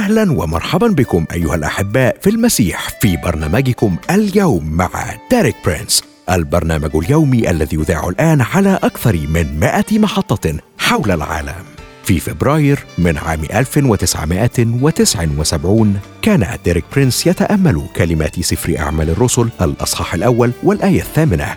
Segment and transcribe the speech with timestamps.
[0.00, 4.90] أهلا ومرحبا بكم أيها الأحباء في المسيح في برنامجكم اليوم مع
[5.30, 11.64] ديريك برينس البرنامج اليومي الذي يذاع الآن على أكثر من 100 محطة حول العالم.
[12.04, 20.52] في فبراير من عام 1979 كان ديريك برينس يتأمل كلمات سفر أعمال الرسل الأصحاح الأول
[20.62, 21.56] والآية الثامنة.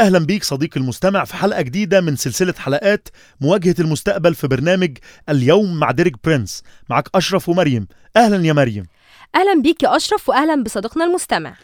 [0.00, 3.08] أهلا بيك صديقي المستمع في حلقة جديدة من سلسلة حلقات
[3.40, 6.62] مواجهة المستقبل في برنامج اليوم مع ديريك برينس.
[6.90, 7.88] معك أشرف ومريم.
[8.16, 8.86] أهلا يا مريم.
[9.34, 11.54] أهلا بيك يا أشرف واهلا بصديقنا المستمع.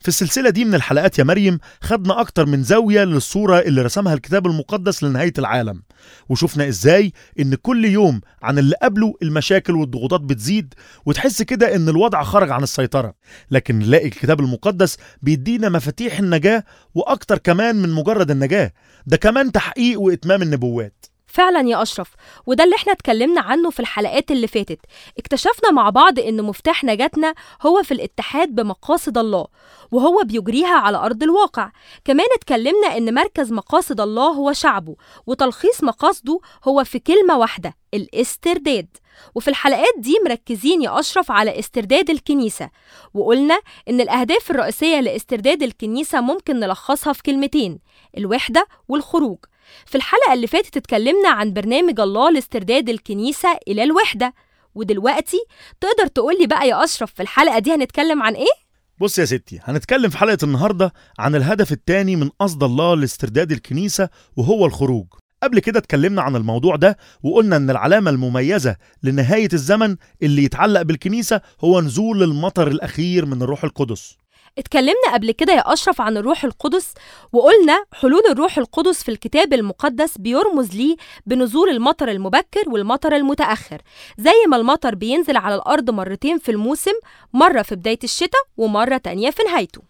[0.00, 4.46] في السلسلة دي من الحلقات يا مريم خدنا أكتر من زاوية للصورة اللي رسمها الكتاب
[4.46, 5.82] المقدس لنهاية العالم.
[6.28, 10.74] وشفنا إزاي إن كل يوم عن اللي قبله المشاكل والضغوطات بتزيد
[11.06, 13.14] وتحس كده إن الوضع خرج عن السيطرة.
[13.50, 18.72] لكن نلاقي الكتاب المقدس بيدينا مفاتيح النجاة وأكتر كمان من مجرد النجاة.
[19.06, 21.06] ده كمان تحقيق وإتمام النبوات.
[21.36, 22.08] فعلا يا أشرف
[22.46, 24.78] وده اللي إحنا اتكلمنا عنه في الحلقات اللي فاتت.
[25.18, 29.46] اكتشفنا مع بعض إن مفتاح نجاتنا هو في الاتحاد بمقاصد الله
[29.92, 31.70] وهو بيجريها على أرض الواقع.
[32.04, 38.88] كمان اتكلمنا إن مركز مقاصد الله هو شعبه وتلخيص مقاصده هو في كلمة واحدة الاسترداد.
[39.34, 42.70] وفي الحلقات دي مركزين يا أشرف على استرداد الكنيسة
[43.14, 47.78] وقلنا إن الأهداف الرئيسية لاسترداد الكنيسة ممكن نلخصها في كلمتين
[48.18, 49.38] الوحدة والخروج.
[49.86, 54.34] في الحلقة اللي فاتت اتكلمنا عن برنامج الله لاسترداد الكنيسة إلى الوحدة.
[54.74, 55.36] ودلوقتي
[55.80, 58.66] تقدر تقولي بقى يا أشرف في الحلقة دي هنتكلم عن إيه؟
[59.00, 64.08] بص يا ستي هنتكلم في حلقة النهارده عن الهدف الثاني من قصد الله لاسترداد الكنيسة
[64.36, 65.06] وهو الخروج.
[65.42, 71.40] قبل كده اتكلمنا عن الموضوع ده وقلنا إن العلامة المميزة لنهاية الزمن اللي يتعلق بالكنيسة
[71.60, 74.16] هو نزول المطر الأخير من الروح القدس.
[74.58, 76.94] اتكلمنا قبل كده يا أشرف عن الروح القدس
[77.32, 80.96] وقلنا حلول الروح القدس في الكتاب المقدس بيرمز ليه
[81.26, 83.82] بنزول المطر المبكر والمطر المتأخر.
[84.18, 86.92] زي ما المطر بينزل على الأرض مرتين في الموسم
[87.32, 89.82] مرة في بداية الشتاء ومرة تانية في نهايته.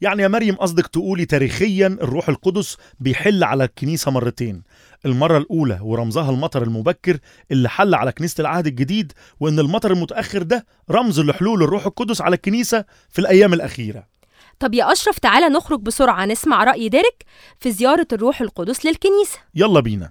[0.00, 4.62] يعني يا مريم قصدك تقولي تاريخيا الروح القدس بيحل على الكنيسة مرتين
[5.06, 7.18] المرة الأولى ورمزها المطر المبكر
[7.50, 12.36] اللي حل على كنيسة العهد الجديد وإن المطر المتأخر ده رمز لحلول الروح القدس على
[12.36, 14.06] الكنيسة في الأيام الأخيرة.
[14.58, 17.24] طب يا أشرف تعالى نخرج بسرعة نسمع رأي ديريك
[17.60, 19.38] في زيارة الروح القدس للكنيسة.
[19.54, 20.10] يلا بينا.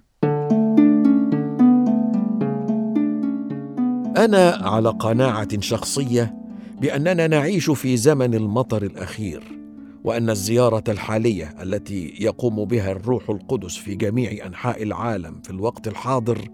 [4.16, 6.34] أنا على قناعة شخصية
[6.80, 9.63] بأننا نعيش في زمن المطر الأخير.
[10.04, 16.48] وأن الزيارة الحالية التي يقوم بها الروح القدس في جميع أنحاء العالم في الوقت الحاضر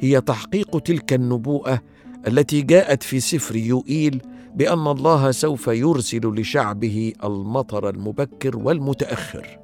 [0.00, 1.80] هي تحقيق تلك النبوءة
[2.28, 4.22] التي جاءت في سفر يوئيل
[4.54, 9.58] بأن الله سوف يرسل لشعبه المطر المبكر والمتأخر.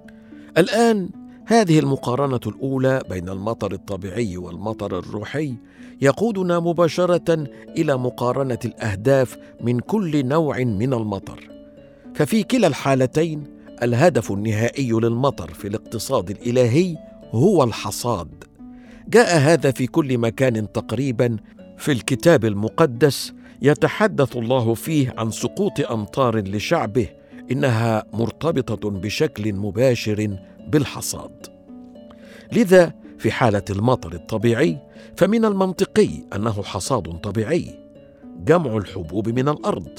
[0.59, 1.11] الآن
[1.47, 5.55] هذه المقارنة الأولى بين المطر الطبيعي والمطر الروحي
[6.01, 7.47] يقودنا مباشرة
[7.77, 11.60] إلى مقارنة الأهداف من كل نوع من المطر.
[12.21, 13.45] ففي كلا الحالتين
[13.83, 16.97] الهدف النهائي للمطر في الاقتصاد الإلهي
[17.31, 18.45] هو الحصاد.
[19.09, 21.37] جاء هذا في كل مكان تقريبا
[21.79, 23.33] في الكتاب المقدس
[23.63, 27.09] يتحدث الله فيه عن سقوط أمطار لشعبه
[27.51, 30.39] إنها مرتبطة بشكل مباشر
[30.69, 31.47] بالحصاد.
[32.53, 34.79] لذا في حالة المطر الطبيعي
[35.17, 37.79] فمن المنطقي أنه حصاد طبيعي
[38.45, 39.99] جمع الحبوب من الأرض.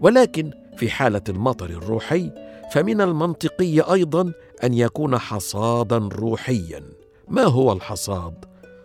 [0.00, 2.30] ولكن في حالة المطر الروحي
[2.72, 4.32] فمن المنطقي أيضا
[4.64, 6.82] أن يكون حصادا روحيا.
[7.28, 8.44] ما هو الحصاد؟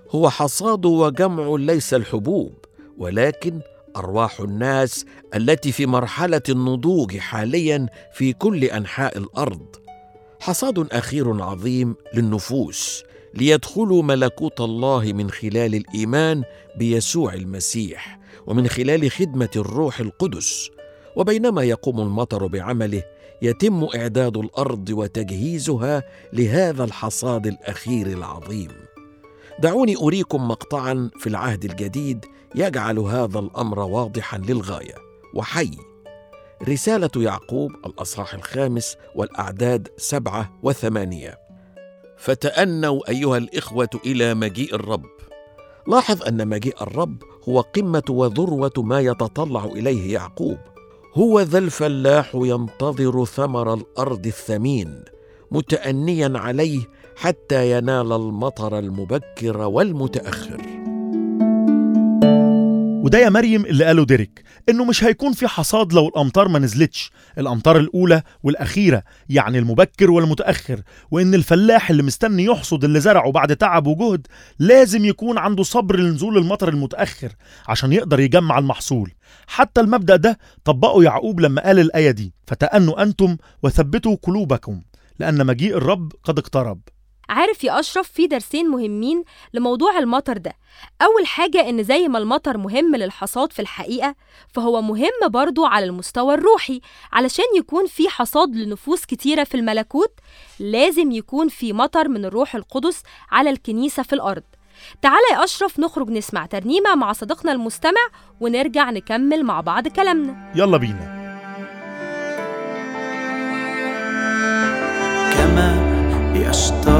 [0.09, 2.53] هو حصاد وجمع ليس الحبوب
[2.97, 3.59] ولكن
[3.95, 5.05] أرواح الناس
[5.35, 9.75] التي في مرحلة النضوج حاليا في كل أنحاء الأرض.
[10.39, 13.03] حصاد أخير عظيم للنفوس
[13.33, 16.43] ليدخلوا ملكوت الله من خلال الإيمان
[16.77, 20.69] بيسوع المسيح ومن خلال خدمة الروح القدس.
[21.15, 23.03] وبينما يقوم المطر بعمله
[23.41, 26.03] يتم إعداد الأرض وتجهيزها
[26.33, 28.71] لهذا الحصاد الأخير العظيم.
[29.59, 32.25] دعوني أريكم مقطعا في العهد الجديد
[32.55, 34.95] يجعل هذا الأمر واضحا للغاية.
[35.33, 35.71] وحي.
[36.67, 41.39] رسالة يعقوب الأصحاح الخامس والأعداد سبعة وثمانية.
[42.17, 45.05] فتأنوا أيها الإخوة إلى مجيء الرب.
[45.87, 50.57] لاحظ أن مجيء الرب هو قمة وذروة ما يتطلع إليه يعقوب.
[51.17, 55.03] هو ذا الفلاح ينتظر ثمر الأرض الثمين
[55.51, 56.79] متانيا عليه
[57.15, 60.84] حتى ينال المطر المبكر والمتأخر.
[63.05, 67.11] وده يا مريم اللي قاله ديريك إنه مش هيكون في حصاد لو الامطار ما نزلتش.
[67.37, 70.81] الامطار الأولى والأخيرة يعني المبكر والمتأخر
[71.11, 74.27] وإن الفلاح اللي مستني يحصد اللي زرعه بعد تعب وجهد
[74.59, 77.31] لازم يكون عنده صبر لنزول المطر المتأخر
[77.67, 79.11] عشان يقدر يجمع المحصول.
[79.47, 84.81] حتى المبدأ ده طبقه يعقوب لما قال الآية دي فتأنوا أنتم وثبتوا قلوبكم
[85.19, 86.79] لأن مجيء الرب قد اقترب.
[87.29, 89.23] عارف يا أشرف في درسين مهمين
[89.53, 90.53] لموضوع المطر ده.
[91.01, 94.15] أول حاجة إن زي ما المطر مهم للحصاد في الحقيقة
[94.53, 96.81] فهو مهم برضو على المستوى الروحي.
[97.13, 100.11] علشان يكون في حصاد لنفوس كتيرة في الملكوت
[100.59, 104.43] لازم يكون في مطر من الروح القدس على الكنيسة في الأرض.
[105.01, 108.07] تعالى يا أشرف نخرج نسمع ترنيمة مع صديقنا المستمع
[108.39, 110.51] ونرجع نكمل مع بعض كلامنا.
[110.55, 111.15] يلا بينا.
[115.33, 115.95] كما
[116.35, 116.94] يشتاق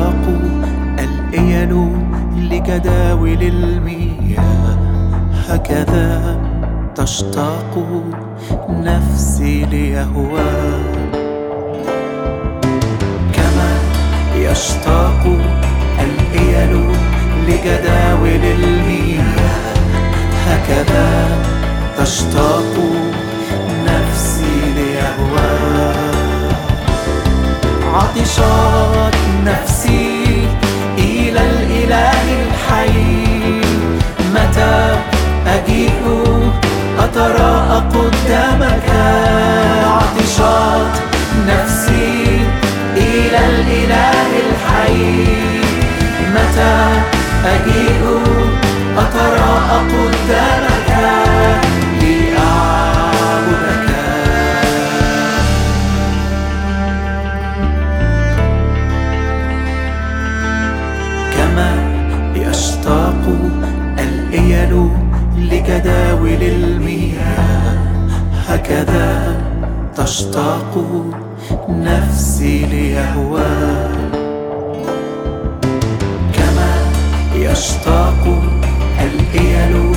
[1.65, 1.97] الإيل
[2.37, 4.77] لجداول المياه.
[5.49, 6.39] هكذا
[6.95, 7.73] تشتاق
[8.69, 10.83] نفسي ليهواه
[13.33, 13.71] كما
[14.35, 15.23] يشتاق
[15.99, 16.73] الإيل
[17.47, 19.75] لجداول المياه.
[20.47, 21.27] هكذا
[21.97, 22.73] تشتاق
[23.85, 25.95] نفسي ليهواه
[27.93, 29.15] عطشت
[29.45, 29.74] نفسي
[38.05, 38.89] قدامك
[39.85, 40.93] عطشت
[41.47, 42.13] نفسي
[42.97, 45.25] إلى الإله الحي.
[46.35, 46.77] متى
[47.45, 48.01] أجيء
[48.97, 50.89] أتراءى قدامك
[52.01, 53.89] لأعبدك؟
[61.37, 61.71] كما
[62.35, 63.23] يشتاق
[63.99, 64.89] الإيل
[65.37, 67.04] لجداول المياه
[68.55, 69.35] هكذا
[69.97, 70.73] تشتاق
[71.69, 73.89] نفسي ليهواه
[76.33, 76.73] كما
[77.35, 78.23] يشتاق
[79.01, 79.91] الإيل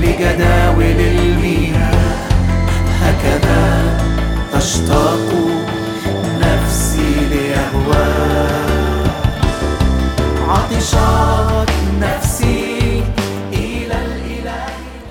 [0.00, 2.28] لجداول المياه.
[3.02, 3.82] هكذا
[4.54, 5.28] تشتاق
[6.40, 9.04] نفسي ليهواه
[10.48, 11.70] عطشت
[12.00, 12.29] نفسي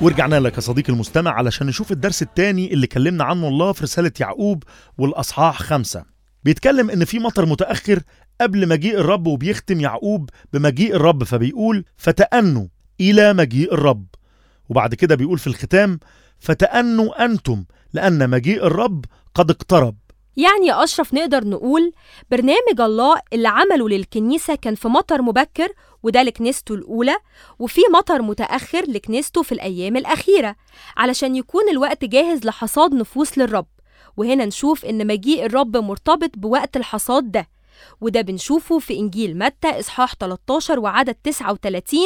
[0.01, 4.11] ورجعنا لك يا صديقي المستمع علشان نشوف الدرس التاني اللي كلمنا عنه الله في رسالة
[4.19, 4.63] يعقوب
[4.97, 6.05] والأصحاح خمسة.
[6.43, 7.99] بيتكلم إن في مطر متأخر
[8.41, 12.67] قبل مجيء الرب وبيختم يعقوب بمجيء الرب فبيقول فتأنوا
[13.01, 14.05] إلى مجيء الرب.
[14.69, 15.99] وبعد كده بيقول في الختام
[16.39, 19.05] فتأنوا أنتم لأن مجيء الرب
[19.35, 19.95] قد اقترب.
[20.37, 21.91] يعني يا أشرف نقدر نقول
[22.31, 25.67] برنامج الله اللي عمله للكنيسة كان في مطر مبكر
[26.03, 27.15] وده لكنيسته الأولى
[27.59, 30.55] وفي مطر متأخر لكنيسته في الأيام الأخيرة
[30.97, 33.65] علشان يكون الوقت جاهز لحصاد نفوس للرب.
[34.17, 37.47] وهنا نشوف إن مجيء الرب مرتبط بوقت الحصاد ده
[38.01, 41.99] وده بنشوفه في إنجيل متى إصحاح 13 وعدد 39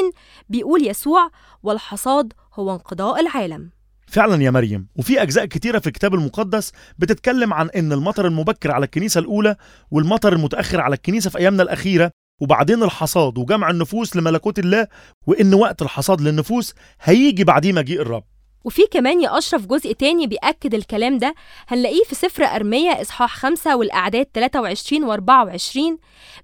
[0.49, 1.29] بيقول يسوع
[1.63, 3.69] والحصاد هو انقضاء العالم.
[4.07, 8.85] فعلا يا مريم وفي أجزاء كتيرة في الكتاب المقدس بتتكلم عن إن المطر المبكر على
[8.85, 9.55] الكنيسة الأولى
[9.91, 12.11] والمطر المتأخر على الكنيسة في أيامنا الأخيرة
[12.43, 14.87] وبعدين الحصاد وجمع النفوس لملكوت الله
[15.27, 18.23] وإن وقت الحصاد للنفوس هيجي بعديه مجيء الرب.
[18.63, 21.35] وفي كمان يا أشرف جزء تاني بيأكد الكلام ده
[21.67, 25.97] هنلاقيه في سفر أرمية إصحاح 5 والأعداد 23 و 24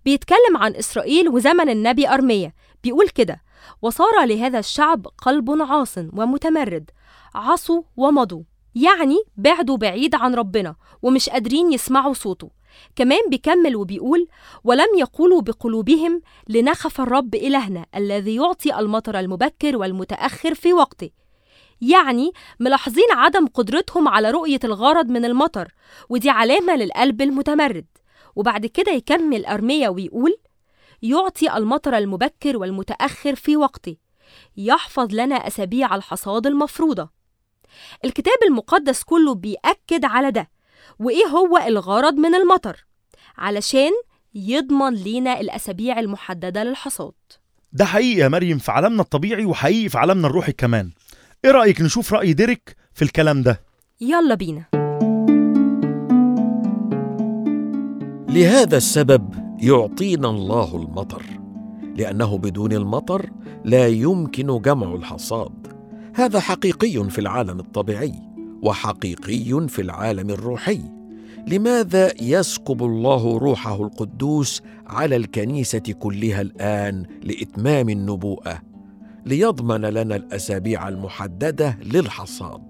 [0.06, 2.54] بيتكلم عن إسرائيل وزمن النبي أرمية.
[2.84, 3.42] بيقول كده
[3.82, 6.90] وصار لهذا الشعب قلب عاص ومتمرد
[7.36, 8.44] عصوا ومضوا
[8.76, 12.59] يعني بعدوا بعيد عن ربنا ومش قادرين يسمعوا صوته.
[12.96, 14.28] كمان بيكمل وبيقول
[14.64, 21.10] ولم يقولوا بقلوبهم لنخف الرب إلهنا الذي يعطي المطر المبكر والمتأخر في وقته.
[21.82, 25.74] يعني ملاحظين عدم قدرتهم على رؤية الغرض من المطر
[26.10, 27.86] ودي علامة للقلب المتمرد.
[28.36, 30.36] وبعد كده يكمل أرمية ويقول
[31.02, 33.96] يعطي المطر المبكر والمتأخر في وقته
[34.58, 37.10] يحفظ لنا أسابيع الحصاد المفروضة.
[38.06, 40.50] الكتاب المقدس كله بيأكد على ده
[41.00, 42.86] وإيه هو الغرض من المطر؟
[43.38, 43.92] علشان
[44.36, 47.14] يضمن لينا الأسابيع المحددة للحصاد.
[47.74, 50.92] ده حقيقي يا مريم في عالمنا الطبيعي وحقيقي في عالمنا الروحي كمان.
[51.46, 53.62] إيه رأيك نشوف رأي ديريك في الكلام ده؟
[54.02, 54.66] يلا بينا.
[58.30, 61.24] لهذا السبب يعطينا الله المطر
[61.96, 63.30] لأنه بدون المطر
[63.66, 65.68] لا يمكن جمع الحصاد.
[66.16, 68.29] هذا حقيقي في العالم الطبيعي.
[68.62, 70.82] وحقيقي في العالم الروحي.
[71.48, 78.62] لماذا يسكب الله روحه القدوس على الكنيسة كلها الآن لإتمام النبوءة؟
[79.26, 82.62] ليضمن لنا الأسابيع المحددة للحصاد.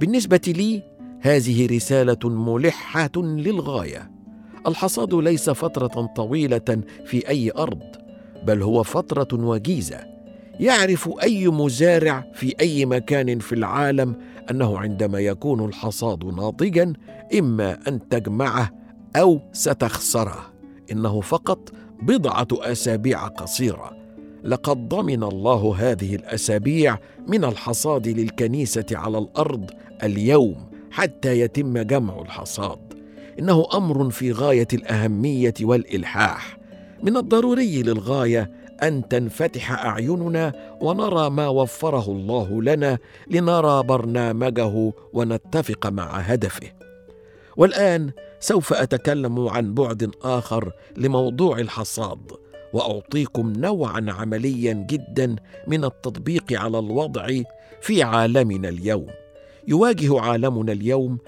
[0.00, 0.82] بالنسبة لي
[1.20, 4.10] هذه رسالة ملحة للغاية.
[4.66, 7.82] الحصاد ليس فترة طويلة في أي أرض
[8.46, 10.00] بل هو فترة وجيزة.
[10.60, 14.16] يعرف أي مزارع في أي مكان في العالم
[14.50, 16.92] أنه عندما يكون الحصاد ناضجا
[17.38, 18.70] إما أن تجمعه
[19.16, 20.52] أو ستخسره.
[20.92, 21.72] إنه فقط
[22.02, 23.96] بضعة أسابيع قصيرة.
[24.44, 29.70] لقد ضمن الله هذه الأسابيع من الحصاد للكنيسة على الأرض
[30.02, 30.56] اليوم
[30.90, 32.78] حتى يتم جمع الحصاد.
[33.38, 36.58] إنه أمر في غاية الأهمية والإلحاح.
[37.02, 42.98] من الضروري للغاية أن تنفتح أعيننا ونرى ما وفره الله لنا
[43.30, 46.68] لنرى برنامجه ونتفق مع هدفه.
[47.56, 48.10] والآن
[48.40, 52.32] سوف أتكلم عن بعد آخر لموضوع الحصاد
[52.72, 55.36] وأعطيكم نوعا عمليا جدا
[55.66, 57.42] من التطبيق على الوضع
[57.80, 59.06] في عالمنا اليوم.
[59.68, 61.18] يواجه عالمنا اليوم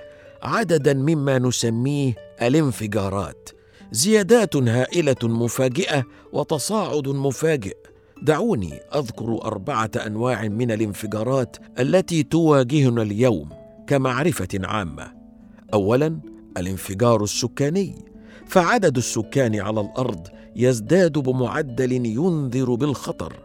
[0.43, 3.49] عددا مما نسميه الانفجارات.
[3.95, 7.77] زيادات هائلة مفاجئة وتصاعد مفاجئ.
[8.23, 13.49] دعوني أذكر أربعة أنواع من الانفجارات التي تواجهنا اليوم
[13.87, 15.13] كمعرفة عامة.
[15.75, 16.21] اولا
[16.57, 17.95] الانفجار السكاني.
[18.47, 23.37] فعدد السكان على الأرض يزداد بمعدل ينذر بالخطر.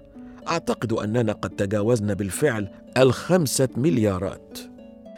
[0.48, 4.60] أعتقد أننا قد تجاوزنا بالفعل الخمسة مليارات.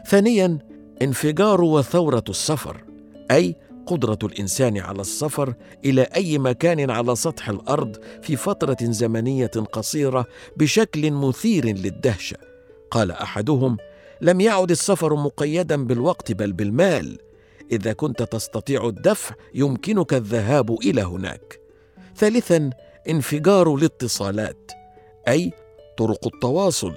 [0.07, 0.59] ثانيا
[1.01, 2.83] انفجار وثورة السفر
[3.31, 3.55] أي
[3.87, 5.53] قدرة الإنسان على السفر
[5.85, 10.25] إلى أي مكان على سطح الأرض في فترة زمنية قصيرة
[10.57, 12.37] بشكل مثير للدهشة.
[12.91, 13.77] قال أحدهم
[14.21, 17.17] لم يعد السفر مقيدا بالوقت بل بالمال.
[17.71, 21.59] إذا كنت تستطيع الدفع يمكنك الذهاب إلى هناك.
[22.17, 22.69] ثالثا
[23.09, 24.71] انفجار الاتصالات
[25.27, 25.51] أي
[25.97, 26.93] طرق التواصل.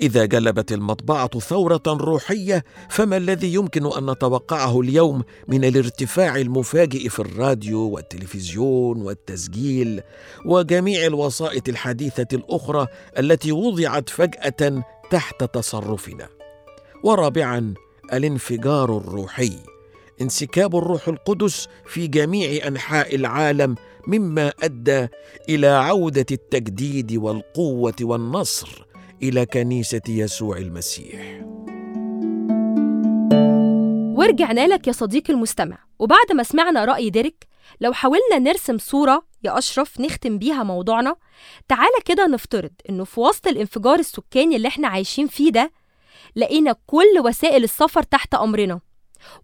[0.00, 7.18] إذا جلبت المطبعة ثورة روحية فما الذي يمكن أن نتوقعه اليوم من الارتفاع المفاجئ في
[7.18, 10.00] الراديو والتلفزيون والتسجيل
[10.44, 12.86] وجميع الوسائط الحديثة الأخرى
[13.18, 16.28] التي وضعت فجأة تحت تصرفنا؟
[17.04, 17.74] ورابعا
[18.12, 19.52] الانفجار الروحي.
[20.20, 23.74] انسكاب الروح القدس في جميع أنحاء العالم
[24.06, 25.08] مما أدى
[25.48, 28.87] إلى عودة التجديد والقوة والنصر.
[29.22, 31.40] إلى كنيسة يسوع المسيح.
[34.18, 35.78] ورجعنا لك يا صديقي المستمع.
[35.98, 37.46] وبعد ما سمعنا رأي ديريك
[37.80, 41.16] لو حاولنا نرسم صورة يا أشرف نختم بيها موضوعنا
[41.68, 45.72] تعالى كده نفترض إنه في وسط الانفجار السكاني اللي إحنا عايشين فيه ده
[46.36, 48.80] لقينا كل وسائل السفر تحت أمرنا.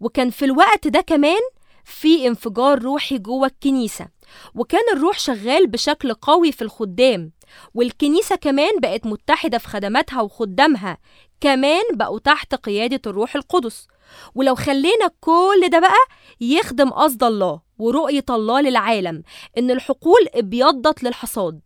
[0.00, 1.40] وكان في الوقت ده كمان
[1.84, 4.08] في انفجار روحي جوه الكنيسة
[4.54, 7.32] وكان الروح شغال بشكل قوي في الخدام
[7.74, 10.98] والكنيسة كمان بقت متحدة في خدماتها وخدامها
[11.40, 13.86] كمان بقوا تحت قيادة الروح القدس
[14.34, 16.04] ولو خلينا كل ده بقى
[16.40, 19.22] يخدم قصد الله ورؤية الله للعالم
[19.58, 21.60] إن الحقول ابيضت للحصاد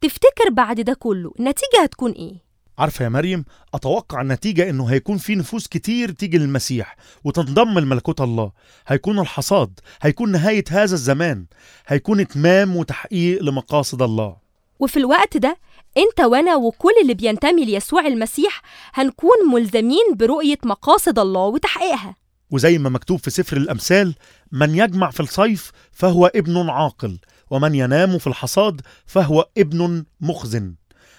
[0.00, 2.45] تفتكر بعد ده كله النتيجة هتكون إيه؟
[2.78, 8.52] عارفة يا مريم أتوقع النتيجة إنه هيكون في نفوس كتير تيجي للمسيح وتنضم لملكوت الله.
[8.86, 11.46] هيكون الحصاد هيكون نهاية هذا الزمان
[11.86, 14.36] هيكون إتمام وتحقيق لمقاصد الله.
[14.80, 15.56] وفي الوقت ده
[15.96, 18.62] أنت وأنا وكل اللي بينتمي ليسوع المسيح
[18.94, 22.16] هنكون ملزمين برؤية مقاصد الله وتحقيقها.
[22.50, 24.14] وزي ما مكتوب في سفر الأمثال
[24.52, 27.18] من يجمع في الصيف فهو ابن عاقل
[27.50, 30.74] ومن ينام في الحصاد فهو ابن مخزن.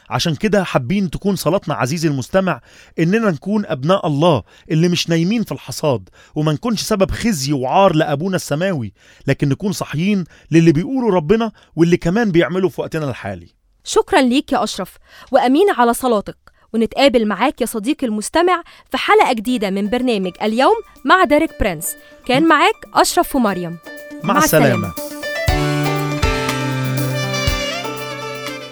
[0.09, 2.61] عشان كده حابين تكون صلاتنا عزيزي المستمع
[2.99, 8.35] إننا نكون أبناء الله اللي مش نايمين في الحصاد وما نكونش سبب خزي وعار لأبونا
[8.35, 8.93] السماوي
[9.27, 13.47] لكن نكون صحيين للي بيقوله ربنا واللي كمان بيعمله في وقتنا الحالي
[13.83, 14.97] شكرا ليك يا أشرف
[15.31, 16.37] وأمين على صلاتك
[16.73, 21.95] ونتقابل معاك يا صديقي المستمع في حلقة جديدة من برنامج اليوم مع ديريك برنس
[22.25, 23.77] كان معاك أشرف ومريم
[24.23, 24.93] مع, مع السلامة.
[24.97, 25.17] السلامة.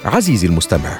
[0.06, 1.00] عزيزي المستمع